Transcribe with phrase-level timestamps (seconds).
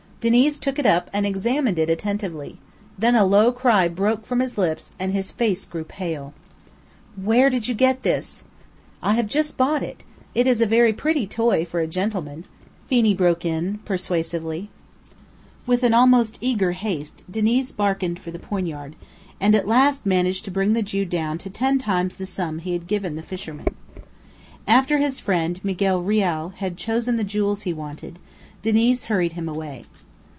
[0.23, 2.59] Diniz took it up and examined it attentively,
[2.95, 6.31] then a low cry broke from his lips, and his face grew pale.
[7.15, 8.43] "Where did you get this?"
[9.01, 10.03] "I have just bought it.
[10.35, 12.45] It is a very pretty toy for a gentleman,"
[12.87, 14.69] Phenee broke in persuasively.
[15.65, 18.95] With almost eager haste Diniz bargained for the poignard,
[19.39, 22.73] and at last managed to bring the Jew down to ten times the sum he
[22.73, 23.75] had given the fisherman.
[24.67, 28.19] After his friend, Miguel Reale, had chosen the jewels he wanted,
[28.61, 29.85] Diniz hurried him away.